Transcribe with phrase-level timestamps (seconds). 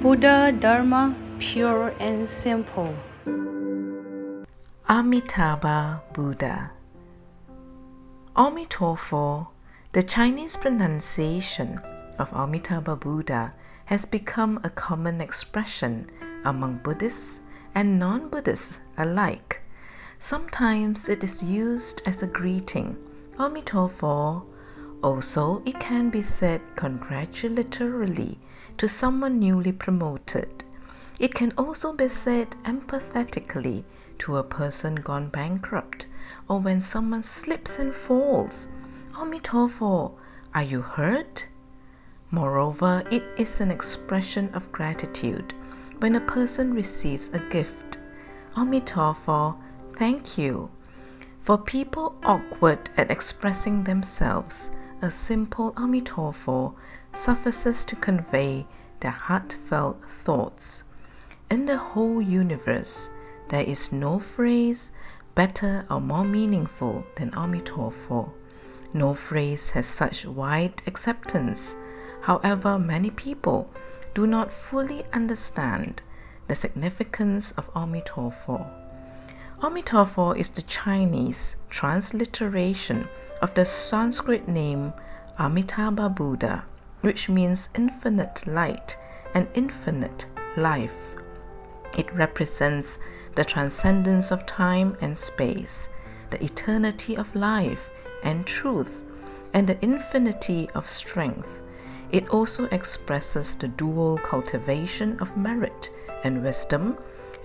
[0.00, 2.94] Buddha Dharma pure and simple.
[4.88, 6.70] Amitabha Buddha.
[8.36, 9.48] Amitofo,
[9.90, 11.80] the Chinese pronunciation
[12.16, 13.54] of Amitabha Buddha,
[13.86, 16.08] has become a common expression
[16.44, 17.40] among Buddhists
[17.74, 19.62] and non Buddhists alike.
[20.20, 22.96] Sometimes it is used as a greeting,
[23.36, 24.44] Amitofo.
[25.02, 28.38] Also, it can be said congratulatorily
[28.78, 30.64] to someone newly promoted.
[31.18, 33.84] It can also be said empathetically
[34.20, 36.06] to a person gone bankrupt
[36.48, 38.68] or when someone slips and falls.
[39.14, 40.12] Amitofo,
[40.54, 41.48] are you hurt?
[42.30, 45.54] Moreover, it is an expression of gratitude
[45.98, 47.98] when a person receives a gift.
[48.54, 49.56] Amitofo,
[49.96, 50.70] thank you.
[51.40, 56.74] For people awkward at expressing themselves, a simple Amitofo
[57.12, 58.66] suffices to convey
[59.00, 60.82] the heartfelt thoughts.
[61.50, 63.10] In the whole universe,
[63.48, 64.90] there is no phrase
[65.34, 68.30] better or more meaningful than Amitofo.
[68.92, 71.76] No phrase has such wide acceptance.
[72.22, 73.70] However, many people
[74.14, 76.02] do not fully understand
[76.48, 78.66] the significance of Amitofo.
[79.60, 83.08] Amitofo is the Chinese transliteration
[83.40, 84.92] of the Sanskrit name
[85.38, 86.64] Amitabha Buddha,
[87.00, 88.96] which means infinite light
[89.34, 91.14] and infinite life.
[91.96, 92.98] It represents
[93.36, 95.88] the transcendence of time and space,
[96.30, 97.90] the eternity of life
[98.24, 99.04] and truth,
[99.54, 101.48] and the infinity of strength.
[102.10, 105.90] It also expresses the dual cultivation of merit
[106.24, 106.96] and wisdom,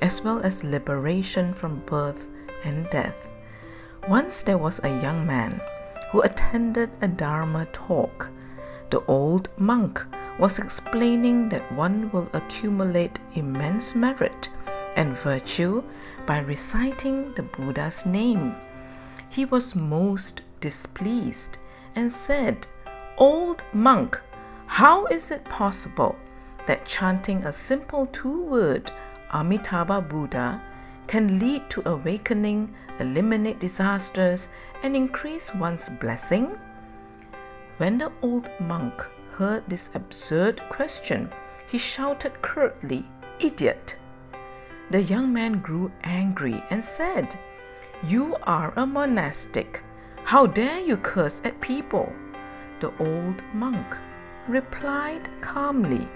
[0.00, 2.28] as well as liberation from birth
[2.64, 3.28] and death.
[4.08, 5.60] Once there was a young man
[6.12, 8.30] who attended a Dharma talk.
[8.90, 10.04] The old monk
[10.38, 14.50] was explaining that one will accumulate immense merit
[14.94, 15.82] and virtue
[16.26, 18.54] by reciting the Buddha's name.
[19.30, 21.56] He was most displeased
[21.94, 22.66] and said,
[23.16, 24.20] Old monk,
[24.66, 26.16] how is it possible
[26.66, 28.92] that chanting a simple two word
[29.32, 30.62] Amitabha Buddha
[31.06, 34.48] can lead to awakening, eliminate disasters,
[34.82, 36.58] and increase one's blessing?
[37.78, 41.30] When the old monk heard this absurd question,
[41.66, 43.06] he shouted curtly,
[43.38, 43.96] Idiot!
[44.90, 47.38] The young man grew angry and said,
[48.06, 49.82] You are a monastic.
[50.24, 52.12] How dare you curse at people?
[52.80, 53.96] The old monk
[54.48, 56.08] replied calmly,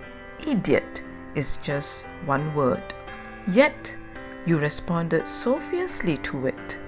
[0.46, 1.02] Idiot
[1.34, 2.94] is just one word.
[3.48, 3.94] Yet
[4.46, 6.78] you responded so fiercely to it.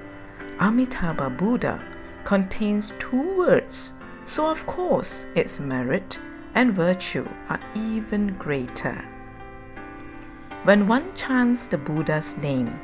[0.60, 1.82] Amitabha Buddha
[2.24, 3.92] contains two words,
[4.24, 6.20] so of course its merit
[6.54, 9.04] and virtue are even greater.
[10.62, 12.78] When one chants the Buddha's name,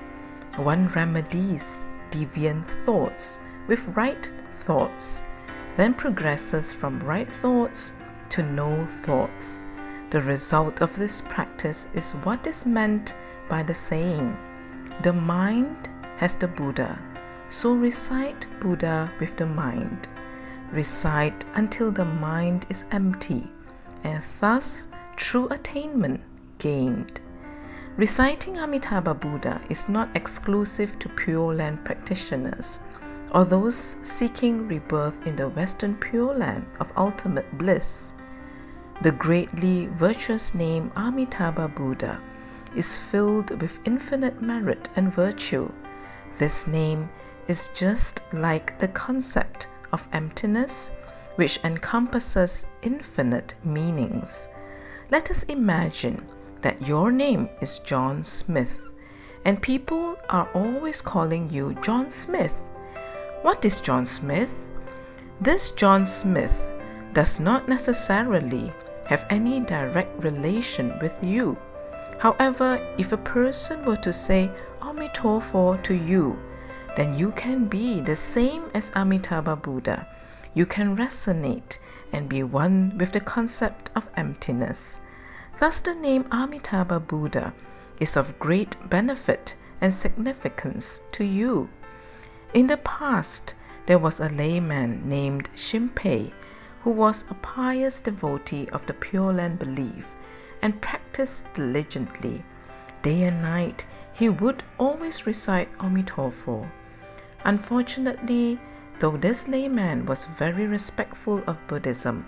[0.57, 5.25] one remedies deviant thoughts with right thoughts,
[5.77, 7.93] then progresses from right thoughts
[8.31, 9.63] to no thoughts.
[10.11, 13.15] The result of this practice is what is meant
[13.49, 14.37] by the saying
[15.03, 16.99] the mind has the Buddha,
[17.49, 20.09] so recite Buddha with the mind.
[20.72, 23.50] Recite until the mind is empty,
[24.03, 26.21] and thus true attainment
[26.59, 27.21] gained.
[27.97, 32.81] Reciting Amitabha Buddha is not exclusive to Pure Land practitioners
[33.34, 38.12] or those seeking rebirth in the Western Pure Land of ultimate bliss.
[39.03, 42.21] The greatly virtuous name Amitabha Buddha
[42.77, 45.71] is filled with infinite merit and virtue.
[46.39, 47.09] This name
[47.49, 50.91] is just like the concept of emptiness,
[51.37, 54.49] which encompasses infinite meanings.
[55.11, 56.27] Let us imagine
[56.63, 58.81] that your name is John Smith,
[59.45, 62.55] and people are always calling you John Smith.
[63.43, 64.51] What is John Smith?
[65.41, 66.57] This John Smith
[67.13, 68.73] does not necessarily
[69.07, 71.57] have any direct relation with you.
[72.19, 74.51] However, if a person were to say
[74.81, 76.39] Amitofo to you,
[76.97, 80.07] then you can be the same as Amitabha Buddha.
[80.55, 81.78] You can resonate
[82.13, 85.01] and be one with the concept of emptiness.
[85.59, 87.53] Thus, the name Amitabha Buddha
[87.99, 91.69] is of great benefit and significance to you.
[92.53, 93.55] In the past,
[93.87, 96.33] there was a layman named Shinpei
[96.83, 100.07] who was a pious devotee of the Pure Land belief
[100.65, 102.43] and practiced diligently.
[103.03, 103.84] Day and night,
[104.15, 106.66] he would always recite Amitofo.
[107.45, 108.59] Unfortunately,
[108.99, 112.27] though this layman was very respectful of Buddhism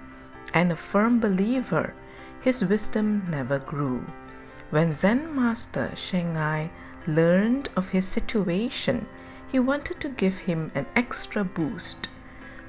[0.53, 1.94] and a firm believer,
[2.43, 4.05] his wisdom never grew.
[4.71, 6.69] When Zen master Shengai
[7.06, 9.06] learned of his situation,
[9.50, 12.09] he wanted to give him an extra boost.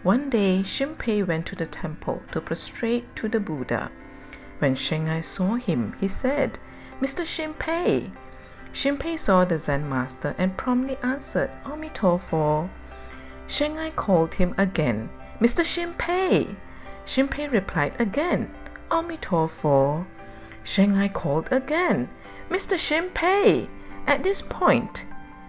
[0.04, 3.92] One day, Shinpei went to the temple to prostrate to the Buddha.
[4.60, 6.60] When Shengai saw him, he said,
[7.02, 7.24] Mr.
[7.24, 8.12] Shinpei.
[8.74, 12.70] Shinpei saw the Zen master and promptly answered, Amitofo.
[13.48, 15.10] Shengai called him again,
[15.40, 15.64] Mr.
[15.64, 16.56] Shinpei.
[17.06, 18.54] Shinpei replied again,
[18.90, 20.06] Amitofo.
[20.64, 22.10] Shengai called again,
[22.50, 22.78] Mr.
[22.78, 23.70] Shinpei.
[24.08, 25.06] At this point,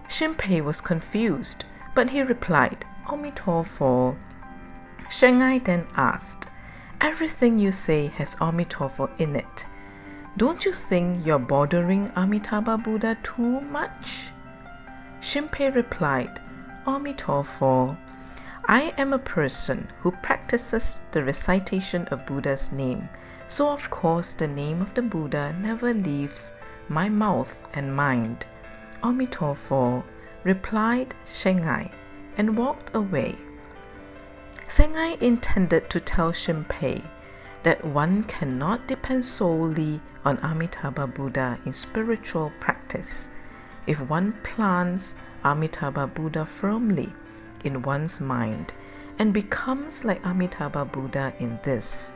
[0.09, 1.65] Shinpei was confused,
[1.95, 4.17] but he replied, Amitofo.
[5.11, 6.47] Shengai then asked,
[7.01, 9.67] Everything you say has Amitofo in it.
[10.37, 14.31] Don't you think you're bothering Amitabha Buddha too much?
[15.21, 16.41] Shinpei replied,
[16.87, 17.97] Amitofo.
[18.67, 23.09] I am a person who practices the recitation of Buddha's name,
[23.47, 26.53] so of course the name of the Buddha never leaves
[26.89, 28.45] my mouth and mind.
[29.05, 30.03] Amitofo
[30.43, 31.91] replied Shengai
[32.37, 33.37] and walked away.
[34.69, 37.03] Shengai intended to tell Shinpei
[37.63, 43.29] that one cannot depend solely on Amitabha Buddha in spiritual practice.
[43.87, 47.11] If one plants Amitabha Buddha firmly
[47.65, 48.75] in one's mind
[49.19, 52.13] and becomes like Amitabha Buddha in this,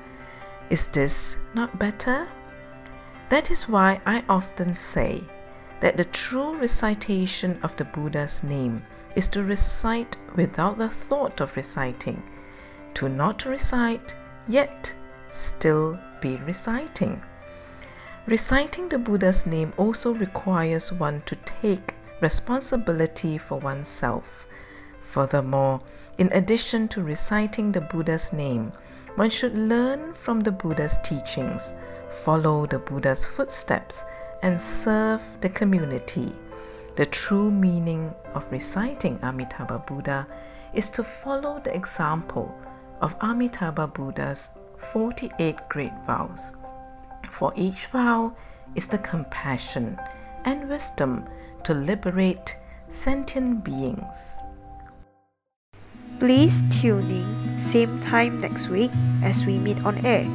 [0.69, 2.29] is this not better?
[3.31, 5.25] That is why I often say
[5.81, 8.85] that the true recitation of the Buddha's name
[9.17, 12.23] is to recite without the thought of reciting,
[12.95, 14.15] to not recite,
[14.49, 14.93] yet
[15.29, 17.23] still be reciting.
[18.27, 24.47] Reciting the Buddha's name also requires one to take responsibility for oneself.
[25.01, 25.81] Furthermore,
[26.19, 28.73] in addition to reciting the Buddha's name,
[29.17, 31.73] one should learn from the Buddha's teachings,
[32.25, 34.05] follow the Buddha's footsteps,
[34.43, 36.33] and serve the community.
[36.97, 40.27] The true meaning of reciting Amitabha Buddha
[40.75, 42.55] is to follow the example
[43.03, 44.57] of Amitabha Buddha's
[44.93, 46.53] 48 great vows.
[47.29, 48.35] For each vow
[48.75, 50.01] is the compassion
[50.45, 51.27] and wisdom
[51.65, 52.57] to liberate
[52.89, 54.39] sentient beings.
[56.19, 60.27] Please tune in same time next week as we meet on air.